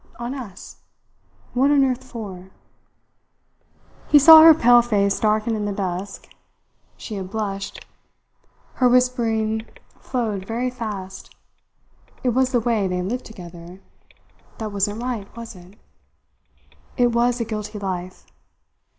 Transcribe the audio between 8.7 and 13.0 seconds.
Her whispering flowed very fast. It was the way